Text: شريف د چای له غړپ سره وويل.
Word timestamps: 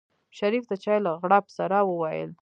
شريف 0.39 0.63
د 0.71 0.73
چای 0.83 0.99
له 1.05 1.11
غړپ 1.21 1.45
سره 1.57 1.77
وويل. 1.89 2.29